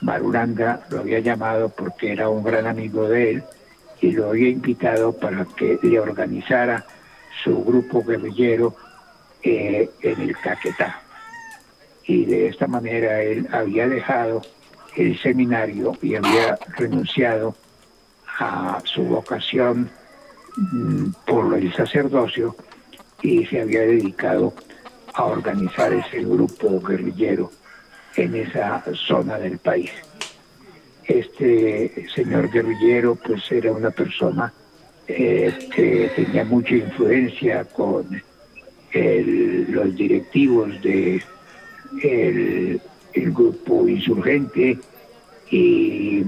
Marulanda 0.00 0.86
lo 0.90 1.00
había 1.00 1.20
llamado 1.20 1.68
porque 1.68 2.12
era 2.12 2.28
un 2.28 2.42
gran 2.42 2.66
amigo 2.66 3.08
de 3.08 3.30
él 3.30 3.44
y 4.00 4.12
lo 4.12 4.30
había 4.30 4.48
invitado 4.48 5.12
para 5.12 5.46
que 5.56 5.78
le 5.82 5.98
organizara 5.98 6.84
su 7.42 7.64
grupo 7.64 8.02
guerrillero 8.04 8.74
eh, 9.42 9.90
en 10.02 10.20
el 10.20 10.36
Caquetá. 10.36 11.00
Y 12.06 12.26
de 12.26 12.48
esta 12.48 12.66
manera 12.66 13.22
él 13.22 13.48
había 13.50 13.88
dejado 13.88 14.42
el 14.96 15.18
seminario 15.20 15.96
y 16.02 16.14
había 16.16 16.58
renunciado 16.76 17.56
a 18.38 18.80
su 18.84 19.02
vocación 19.04 19.90
mm, 20.56 21.10
por 21.26 21.54
el 21.56 21.72
sacerdocio 21.72 22.54
y 23.24 23.46
se 23.46 23.62
había 23.62 23.80
dedicado 23.80 24.52
a 25.14 25.24
organizar 25.24 25.92
ese 25.94 26.20
grupo 26.20 26.78
guerrillero 26.80 27.50
en 28.16 28.34
esa 28.34 28.84
zona 28.94 29.38
del 29.38 29.58
país. 29.58 29.90
Este 31.04 32.06
señor 32.14 32.50
guerrillero 32.50 33.16
pues 33.16 33.50
era 33.50 33.72
una 33.72 33.90
persona 33.90 34.52
eh, 35.08 35.52
que 35.74 36.12
tenía 36.14 36.44
mucha 36.44 36.74
influencia 36.76 37.64
con 37.64 38.22
los 38.92 39.96
directivos 39.96 40.80
de 40.82 41.20
el, 42.02 42.80
grupo 43.14 43.88
insurgente 43.88 44.78
y, 45.50 46.24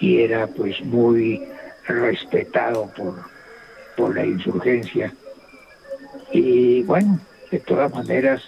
era 0.00 0.46
pues 0.46 0.80
muy 0.84 1.42
respetado 1.86 2.90
por, 2.96 3.16
por 3.96 4.14
la 4.14 4.24
insurgencia. 4.24 5.12
Y 6.32 6.82
bueno, 6.82 7.18
de 7.50 7.60
todas 7.60 7.92
maneras 7.92 8.42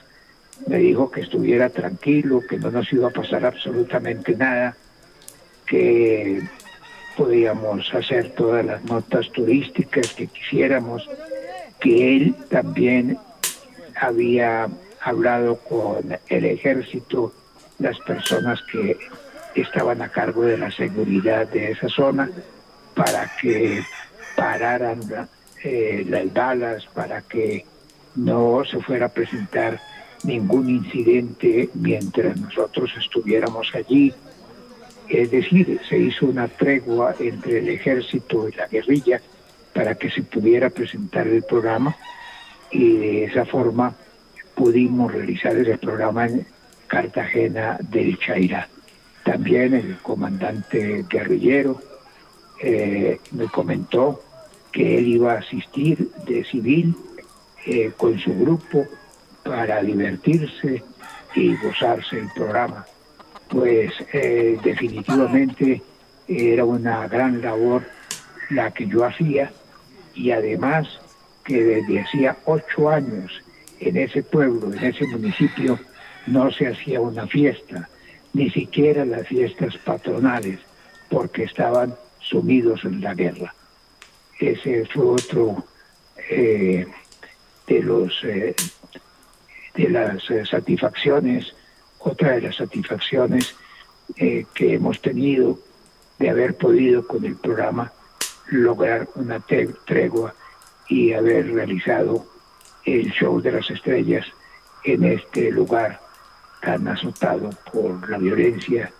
me 0.67 0.79
dijo 0.79 1.11
que 1.11 1.23
estuviera 1.23 1.71
tranquilo, 1.71 2.41
que 2.49 2.59
no 2.59 2.71
nos 2.71 2.93
iba 2.93 3.09
a 3.09 3.13
pasar 3.13 3.45
absolutamente 3.45 4.37
nada, 4.37 4.77
que 5.67 6.43
podíamos 7.17 7.93
hacer 7.95 8.31
todas 8.31 8.65
las 8.65 8.85
notas 8.85 9.31
turísticas 9.33 10.13
que 10.15 10.29
quisiéramos, 10.29 11.09
que 11.81 12.17
él 12.17 12.35
también 12.49 13.19
había 14.01 14.69
hablado 15.01 15.57
con 15.57 16.17
el 16.29 16.45
ejército, 16.45 17.33
las 17.79 17.99
personas 18.01 18.61
que 18.71 18.97
estaban 19.55 20.01
a 20.01 20.09
cargo 20.09 20.43
de 20.43 20.59
la 20.59 20.71
seguridad 20.71 21.49
de 21.49 21.73
esa 21.73 21.89
zona, 21.89 22.31
para 22.95 23.31
que 23.41 23.83
pararan 24.37 25.01
eh, 25.65 26.05
las 26.09 26.33
balas, 26.33 26.87
para 26.93 27.23
que 27.23 27.65
no 28.17 28.65
se 28.65 28.81
fuera 28.81 29.07
a 29.07 29.09
presentar 29.09 29.81
ningún 30.25 30.69
incidente 30.69 31.69
mientras 31.75 32.37
nosotros 32.37 32.91
estuviéramos 32.99 33.75
allí. 33.75 34.13
Es 35.09 35.31
decir, 35.31 35.81
se 35.89 35.99
hizo 35.99 36.27
una 36.27 36.49
tregua 36.49 37.15
entre 37.19 37.59
el 37.59 37.69
ejército 37.69 38.49
y 38.49 38.53
la 38.53 38.67
guerrilla 38.67 39.21
para 39.75 39.95
que 39.95 40.11
se 40.11 40.23
pudiera 40.23 40.71
presentar 40.71 41.27
el 41.27 41.43
programa 41.43 41.97
y 42.71 42.97
de 42.97 43.25
esa 43.25 43.45
forma 43.45 43.95
pudimos 44.55 45.13
realizar 45.13 45.57
ese 45.57 45.79
programa 45.79 46.27
en 46.27 46.47
Cartagena 46.87 47.79
del 47.81 48.19
Chairá. 48.19 48.69
También 49.25 49.75
el 49.75 49.99
comandante 49.99 51.05
guerrillero 51.09 51.81
eh, 52.61 53.19
me 53.33 53.47
comentó 53.47 54.23
que 54.73 54.99
él 54.99 55.09
iba 55.09 55.35
a 55.35 55.39
asistir 55.39 56.11
de 56.27 56.45
civil 56.45 56.97
eh, 57.67 57.93
con 57.97 58.19
su 58.19 58.35
grupo 58.35 58.87
para 59.45 59.83
divertirse 59.83 60.83
y 61.35 61.57
gozarse 61.57 62.19
el 62.19 62.29
programa. 62.35 62.87
Pues 63.49 63.93
eh, 64.13 64.59
definitivamente 64.65 65.83
era 66.27 66.65
una 66.65 67.07
gran 67.09 67.43
labor 67.43 67.85
la 68.51 68.71
que 68.71 68.87
yo 68.87 69.05
hacía 69.05 69.53
y 70.15 70.31
además 70.31 70.89
que 71.45 71.63
desde 71.63 72.01
hacía 72.01 72.37
ocho 72.45 72.89
años 72.89 73.33
en 73.81 73.97
ese 73.97 74.23
pueblo, 74.23 74.73
en 74.73 74.85
ese 74.85 75.07
municipio, 75.07 75.79
no 76.27 76.51
se 76.53 76.69
hacía 76.69 77.01
una 77.01 77.27
fiesta, 77.27 77.89
ni 78.33 78.49
siquiera 78.51 79.05
las 79.05 79.27
fiestas 79.27 79.77
patronales, 79.79 80.61
porque 81.11 81.45
estaban 81.45 81.95
sumidos 82.21 82.85
en 82.85 83.01
la 83.01 83.15
guerra. 83.15 83.55
Ese 84.43 84.85
fue 84.87 85.05
otro 85.05 85.65
eh, 86.29 86.85
de 87.69 87.81
los 87.81 88.13
eh, 88.25 88.57
de 89.77 89.89
las 89.89 90.29
eh, 90.31 90.45
satisfacciones, 90.45 91.55
otra 92.01 92.33
de 92.33 92.41
las 92.43 92.57
satisfacciones 92.57 93.55
que 94.17 94.75
hemos 94.75 95.01
tenido 95.01 95.61
de 96.19 96.29
haber 96.29 96.57
podido 96.57 97.07
con 97.07 97.25
el 97.25 97.37
programa 97.37 97.93
lograr 98.49 99.09
una 99.15 99.39
tregua 99.87 100.35
y 100.89 101.13
haber 101.13 101.55
realizado 101.55 102.27
el 102.85 103.13
show 103.13 103.41
de 103.41 103.53
las 103.53 103.71
estrellas 103.71 104.27
en 104.83 105.05
este 105.05 105.53
lugar 105.53 106.01
tan 106.61 106.89
azotado 106.89 107.51
por 107.73 108.11
la 108.11 108.19
violencia 108.19 108.93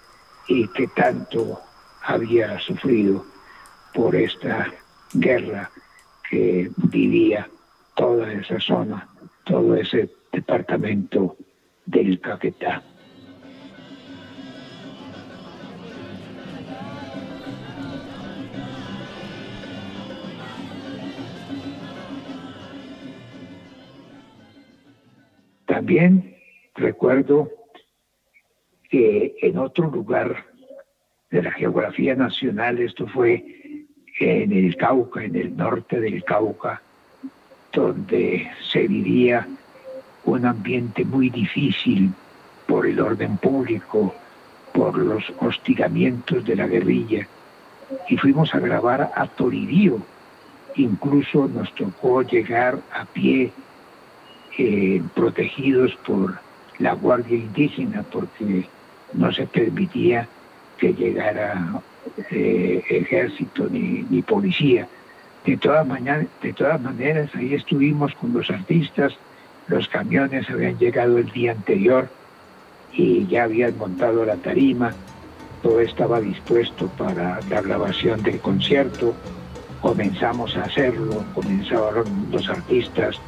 y 0.47 0.69
que 0.69 0.87
tanto 0.87 1.61
había 2.01 2.59
sufrido 2.61 3.27
por 3.93 4.15
esta 4.17 4.73
guerra 5.15 5.71
que 6.29 6.71
vivía 6.77 7.49
toda 7.95 8.33
esa 8.33 8.59
zona, 8.61 9.09
todo 9.45 9.77
ese 9.77 10.11
departamento 10.33 11.37
del 11.87 12.21
Caquetá. 12.21 12.83
También 25.67 26.37
recuerdo 26.75 27.51
que 28.89 29.35
en 29.41 29.59
otro 29.59 29.91
lugar 29.91 30.45
de 31.31 31.43
la 31.43 31.51
geografía 31.51 32.15
nacional, 32.15 32.79
esto 32.79 33.07
fue 33.07 33.62
en 34.23 34.53
el 34.53 34.77
Cauca, 34.77 35.25
en 35.25 35.37
el 35.37 35.57
norte 35.57 36.01
del 36.01 36.23
Cauca, 36.23 36.81
donde 37.73 38.51
se 38.71 38.87
vivía 38.87 39.47
un 40.25 40.47
ambiente 40.47 41.05
muy 41.05 41.31
difícil 41.31 42.13
por 42.67 42.87
el 42.87 43.01
orden 43.01 43.37
público, 43.39 44.15
por 44.73 44.97
los 44.97 45.25
hostigamientos 45.41 46.45
de 46.45 46.57
la 46.57 46.67
guerrilla. 46.67 47.27
Y 48.09 48.17
fuimos 48.17 48.55
a 48.55 48.61
grabar 48.61 49.13
a 49.15 49.27
Toribío. 49.27 49.99
Incluso 50.77 51.49
nos 51.49 51.75
tocó 51.75 52.23
llegar 52.23 52.79
a 52.93 53.05
pie, 53.05 53.53
eh, 54.57 55.03
protegidos 55.15 55.95
por 56.07 56.39
la 56.79 56.95
Guardia 56.95 57.37
Indígena, 57.37 58.05
porque 58.11 58.67
no 59.13 59.33
se 59.33 59.47
permitía 59.47 60.29
que 60.79 60.95
llegara 60.95 61.83
eh, 62.31 62.83
ejército 62.89 63.69
ni, 63.71 64.23
policía. 64.23 64.89
De 65.45 65.57
todas 65.57 65.87
maneras, 65.87 67.31
ahí 67.35 67.55
estuvimos 67.55 68.15
con 68.15 68.33
los 68.33 68.49
artistas, 68.51 69.13
los 69.69 69.89
camiones 69.89 70.49
habían 70.51 70.79
llegado 70.79 71.19
el 71.19 71.31
día 71.31 71.53
anterior 71.53 72.09
y 72.93 73.27
ya 73.27 73.45
habían 73.45 73.77
montado 73.77 74.25
la 74.25 74.37
tarima, 74.37 74.93
todo 75.63 75.81
estaba 75.81 76.21
dispuesto 76.21 76.89
para 76.99 77.41
la 77.49 77.61
grabación 77.61 78.23
del 78.23 78.39
concierto, 78.41 79.15
comenzamos 79.81 80.57
a 80.57 80.63
hacerlo, 80.63 81.25
comenzaron 81.35 82.05
los 82.31 82.49
artistas 82.49 83.21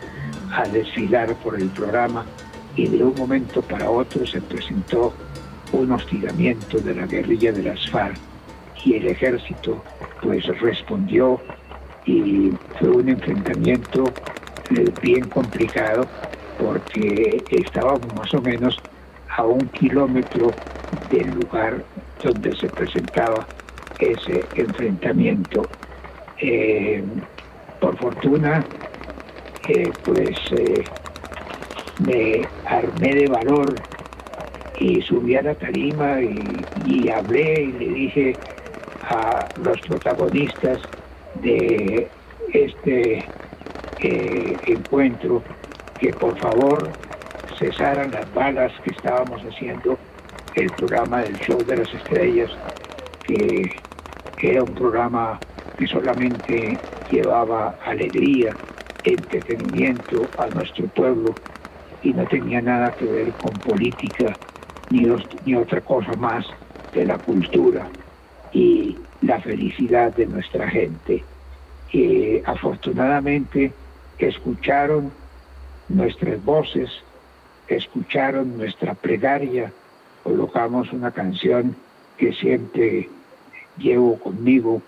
a 0.52 0.68
desfilar 0.68 1.34
por 1.36 1.60
el 1.60 1.68
programa 1.70 2.24
y 2.76 2.86
de 2.88 3.02
un 3.02 3.14
momento 3.16 3.62
para 3.62 3.90
otro 3.90 4.24
se 4.26 4.40
presentó 4.40 5.12
un 5.72 5.90
hostigamiento 5.90 6.78
de 6.78 6.94
la 6.94 7.06
guerrilla 7.06 7.50
de 7.52 7.62
las 7.62 7.90
FARC 7.90 8.33
y 8.84 8.94
el 8.94 9.08
ejército 9.08 9.82
pues 10.22 10.46
respondió 10.60 11.40
y 12.06 12.52
fue 12.78 12.90
un 12.90 13.08
enfrentamiento 13.08 14.04
eh, 14.76 14.92
bien 15.02 15.28
complicado 15.28 16.06
porque 16.58 17.42
estábamos 17.50 18.14
más 18.14 18.32
o 18.34 18.40
menos 18.40 18.78
a 19.36 19.44
un 19.44 19.66
kilómetro 19.68 20.52
del 21.10 21.30
lugar 21.30 21.82
donde 22.22 22.54
se 22.56 22.68
presentaba 22.68 23.46
ese 23.98 24.44
enfrentamiento. 24.54 25.62
Eh, 26.38 27.02
por 27.80 27.96
fortuna, 27.98 28.64
eh, 29.68 29.90
pues 30.04 30.36
me 32.06 32.46
armé 32.66 33.14
de 33.14 33.28
valor 33.28 33.74
y 34.78 35.00
subí 35.02 35.36
a 35.36 35.42
la 35.42 35.54
tarima 35.54 36.20
y 36.20 37.08
hablé 37.08 37.62
y 37.62 37.72
le 37.72 37.88
dije 37.88 38.36
a 39.08 39.48
los 39.56 39.80
protagonistas 39.82 40.80
de 41.42 42.08
este 42.52 43.24
eh, 43.98 44.60
encuentro 44.66 45.42
que 45.98 46.12
por 46.14 46.38
favor 46.38 46.90
cesaran 47.58 48.10
las 48.10 48.32
balas 48.34 48.72
que 48.82 48.90
estábamos 48.90 49.40
haciendo 49.42 49.98
el 50.54 50.70
programa 50.72 51.22
del 51.22 51.38
show 51.38 51.64
de 51.64 51.76
las 51.76 51.92
estrellas, 51.94 52.50
que 53.24 53.70
era 54.38 54.62
un 54.62 54.74
programa 54.74 55.40
que 55.76 55.86
solamente 55.86 56.78
llevaba 57.10 57.76
alegría, 57.84 58.56
entretenimiento 59.02 60.30
a 60.36 60.48
nuestro 60.48 60.86
pueblo 60.88 61.34
y 62.02 62.12
no 62.12 62.26
tenía 62.26 62.60
nada 62.60 62.92
que 62.92 63.06
ver 63.06 63.32
con 63.34 63.58
política 63.60 64.36
ni, 64.90 65.06
ni 65.44 65.54
otra 65.54 65.80
cosa 65.80 66.14
más 66.14 66.46
de 66.92 67.04
la 67.06 67.18
cultura 67.18 67.88
y 68.54 68.96
la 69.20 69.40
felicidad 69.40 70.14
de 70.14 70.26
nuestra 70.26 70.70
gente. 70.70 71.22
afortunadamente 72.46 73.72
escucharon 74.18 75.12
nuestras 75.88 76.42
voces, 76.44 76.90
escucharon 77.68 78.56
nuestra 78.56 78.94
plegaria 78.94 79.70
colocamos 80.24 80.90
una 80.92 81.10
canción 81.12 81.76
que 82.16 82.32
siempre 82.32 83.08
llevo 83.76 84.18
conmigo, 84.18 84.80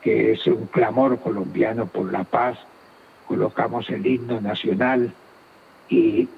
que 0.00 0.32
es 0.32 0.46
un 0.46 0.66
clamor 0.66 1.20
colombiano 1.20 1.86
por 1.86 2.10
la 2.10 2.24
paz, 2.24 2.58
colocamos 3.26 3.88
el 3.90 4.06
himno 4.06 4.40
nacional 4.40 5.12
y 5.90 6.28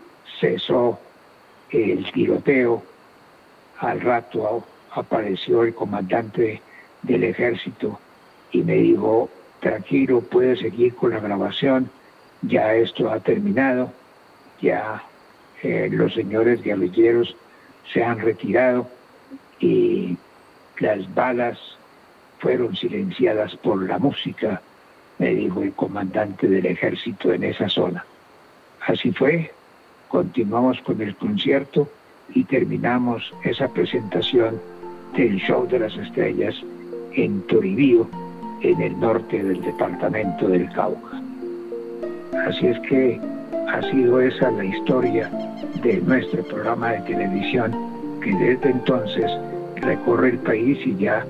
cesó 0.41 0.99
el 1.71 2.11
tiroteo. 2.11 2.83
Al 3.79 4.01
rato 4.01 4.65
apareció 4.93 5.63
el 5.63 5.75
comandante 5.75 6.61
del 7.03 7.25
ejército 7.25 7.99
y 8.53 8.63
me 8.63 8.75
dijo, 8.75 9.31
tranquilo, 9.61 10.21
puede 10.21 10.57
seguir 10.57 10.95
con 10.95 11.11
la 11.11 11.21
grabación, 11.21 11.91
ya 12.43 12.75
esto 12.75 13.11
ha 13.11 13.21
terminado, 13.21 13.93
ya 14.61 15.03
eh, 15.63 15.89
los 15.91 16.15
señores 16.15 16.63
guerrilleros 16.63 17.37
se 17.93 18.03
han 18.03 18.19
retirado 18.21 18.89
y 19.59 20.17
las 20.79 21.13
balas 21.15 21.59
fueron 22.39 22.75
silenciadas 22.75 23.55
por 23.57 23.83
la 23.87 23.99
música, 23.99 24.63
me 25.19 25.35
dijo 25.35 25.63
el 25.63 25.73
comandante 25.73 26.49
del 26.49 26.67
ejército 26.67 27.33
en 27.33 27.45
esa 27.45 27.69
zona. 27.69 28.05
Así 28.87 29.13
fue, 29.13 29.53
continuamos 30.09 30.81
con 30.81 31.03
el 31.03 31.15
concierto 31.17 31.89
y 32.35 32.45
terminamos 32.45 33.33
esa 33.45 33.69
presentación 33.69 34.61
del 35.15 35.37
Show 35.37 35.67
de 35.69 35.81
las 35.81 35.95
Estrellas 35.97 36.55
en 37.15 37.43
Toribío, 37.43 38.09
en 38.63 38.81
el 38.81 38.99
norte 39.01 39.43
del 39.43 39.61
departamento 39.63 40.49
del 40.49 40.69
Cauca. 40.73 41.23
Así 42.47 42.67
es 42.67 42.79
que 42.81 43.21
ha 43.69 43.83
sido 43.91 44.21
esa 44.21 44.51
la 44.51 44.65
historia 44.65 45.31
de 45.83 46.01
nuestro 46.03 46.43
programa 46.45 46.93
de 46.93 47.01
televisión 47.01 47.73
que 48.23 48.35
desde 48.35 48.71
entonces 48.71 49.31
recorre 49.77 50.31
el 50.31 50.39
país 50.39 50.79
y 50.87 50.97
ya 50.97 51.25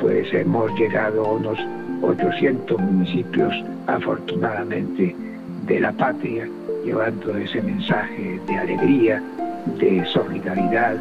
pues 0.00 0.32
hemos 0.34 0.70
llegado 0.78 1.24
a 1.24 1.32
unos 1.32 1.58
800 2.02 2.78
municipios 2.78 3.54
afortunadamente 3.86 5.16
de 5.66 5.80
la 5.80 5.92
patria 5.92 6.48
llevando 6.84 7.36
ese 7.36 7.62
mensaje 7.62 8.38
de 8.46 8.56
alegría, 8.56 9.22
de 9.78 10.04
solidaridad, 10.12 10.96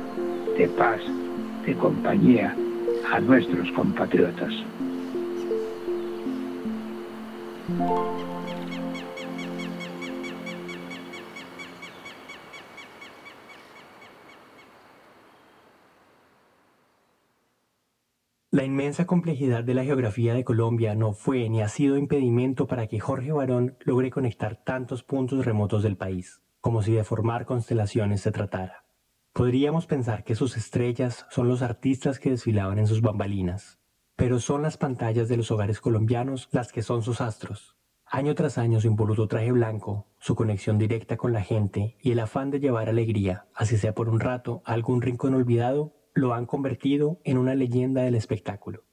de 0.57 0.67
paz, 0.69 1.01
de 1.65 1.73
compañía 1.75 2.55
a 3.11 3.19
nuestros 3.19 3.71
compatriotas. 3.71 4.51
La 18.51 18.63
inmensa 18.63 19.05
complejidad 19.05 19.65
de 19.65 19.73
la 19.73 19.83
geografía 19.83 20.33
de 20.33 20.45
Colombia 20.45 20.95
no 20.95 21.11
fue 21.11 21.49
ni 21.49 21.61
ha 21.61 21.67
sido 21.67 21.97
impedimento 21.97 22.67
para 22.67 22.87
que 22.87 23.01
Jorge 23.01 23.33
Barón 23.33 23.77
logre 23.83 24.09
conectar 24.09 24.63
tantos 24.63 25.03
puntos 25.03 25.45
remotos 25.45 25.83
del 25.83 25.97
país, 25.97 26.41
como 26.61 26.81
si 26.81 26.93
de 26.93 27.03
formar 27.03 27.45
constelaciones 27.45 28.21
se 28.21 28.31
tratara. 28.31 28.84
Podríamos 29.35 29.85
pensar 29.85 30.23
que 30.23 30.33
sus 30.33 30.55
estrellas 30.55 31.25
son 31.29 31.49
los 31.49 31.61
artistas 31.61 32.19
que 32.19 32.29
desfilaban 32.29 32.79
en 32.79 32.87
sus 32.87 33.01
bambalinas, 33.01 33.79
pero 34.15 34.39
son 34.39 34.61
las 34.61 34.77
pantallas 34.77 35.27
de 35.27 35.35
los 35.35 35.51
hogares 35.51 35.81
colombianos 35.81 36.47
las 36.53 36.71
que 36.71 36.81
son 36.81 37.03
sus 37.03 37.19
astros. 37.19 37.75
Año 38.05 38.33
tras 38.33 38.57
año 38.57 38.79
su 38.79 38.87
impoluto 38.87 39.27
traje 39.27 39.51
blanco, 39.51 40.07
su 40.19 40.35
conexión 40.35 40.77
directa 40.77 41.17
con 41.17 41.33
la 41.33 41.41
gente 41.41 41.97
y 42.01 42.11
el 42.11 42.19
afán 42.21 42.49
de 42.49 42.61
llevar 42.61 42.87
alegría, 42.87 43.45
así 43.53 43.75
sea 43.75 43.93
por 43.93 44.07
un 44.07 44.21
rato, 44.21 44.61
a 44.63 44.71
algún 44.71 45.01
rincón 45.01 45.33
olvidado, 45.33 45.91
lo 46.13 46.33
han 46.33 46.45
convertido 46.45 47.19
en 47.25 47.37
una 47.37 47.55
leyenda 47.55 48.03
del 48.03 48.15
espectáculo. 48.15 48.85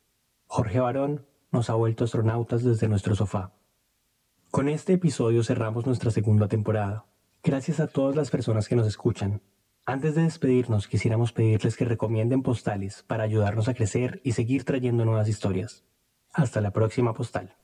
Jorge 0.49 0.81
Barón 0.81 1.25
nos 1.53 1.71
ha 1.71 1.75
vuelto 1.75 2.03
astronautas 2.03 2.65
desde 2.65 2.89
nuestro 2.89 3.15
sofá. 3.15 3.53
Con 4.51 4.69
este 4.69 4.95
episodio 4.95 5.45
cerramos 5.45 5.87
nuestra 5.87 6.11
segunda 6.11 6.49
temporada. 6.49 7.07
Gracias 7.45 7.79
a 7.79 7.87
todas 7.87 8.17
las 8.17 8.33
personas 8.33 8.67
que 8.67 8.75
nos 8.75 8.89
escuchan. 8.89 9.41
Antes 9.85 10.15
de 10.15 10.23
despedirnos, 10.23 10.87
quisiéramos 10.87 11.33
pedirles 11.33 11.77
que 11.77 11.85
recomienden 11.85 12.43
postales 12.43 13.03
para 13.03 13.25
ayudarnos 13.25 13.67
a 13.67 13.75
crecer 13.75 14.21
y 14.23 14.33
seguir 14.33 14.63
trayendo 14.65 15.05
nuevas 15.05 15.29
historias. 15.29 15.83
Hasta 16.33 16.61
la 16.61 16.71
próxima 16.71 17.15
postal. 17.15 17.57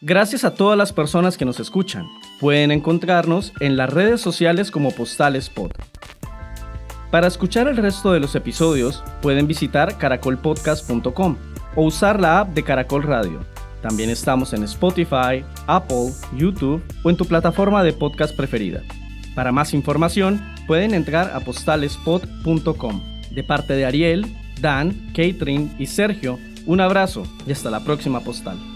Gracias 0.00 0.42
a 0.42 0.56
todas 0.56 0.76
las 0.76 0.92
personas 0.92 1.38
que 1.38 1.44
nos 1.44 1.60
escuchan. 1.60 2.04
Pueden 2.40 2.72
encontrarnos 2.72 3.52
en 3.60 3.76
las 3.76 3.88
redes 3.88 4.20
sociales 4.20 4.72
como 4.72 4.90
Postales 4.90 5.48
Pod. 5.48 5.70
Para 7.12 7.28
escuchar 7.28 7.68
el 7.68 7.76
resto 7.76 8.12
de 8.12 8.18
los 8.18 8.34
episodios, 8.34 9.04
pueden 9.22 9.46
visitar 9.46 9.96
caracolpodcast.com 9.98 11.36
o 11.76 11.84
usar 11.84 12.20
la 12.20 12.40
app 12.40 12.48
de 12.48 12.64
Caracol 12.64 13.04
Radio. 13.04 13.51
También 13.82 14.10
estamos 14.10 14.52
en 14.52 14.62
Spotify, 14.62 15.44
Apple, 15.66 16.12
YouTube 16.36 16.82
o 17.02 17.10
en 17.10 17.16
tu 17.16 17.26
plataforma 17.26 17.82
de 17.82 17.92
podcast 17.92 18.34
preferida. 18.34 18.82
Para 19.34 19.52
más 19.52 19.74
información, 19.74 20.40
pueden 20.66 20.94
entrar 20.94 21.32
a 21.34 21.40
postalespod.com. 21.40 23.02
De 23.30 23.42
parte 23.42 23.74
de 23.74 23.84
Ariel, 23.84 24.36
Dan, 24.60 25.08
Catherine 25.08 25.74
y 25.78 25.86
Sergio, 25.86 26.38
un 26.66 26.80
abrazo 26.80 27.24
y 27.46 27.52
hasta 27.52 27.70
la 27.70 27.82
próxima 27.82 28.20
postal. 28.20 28.71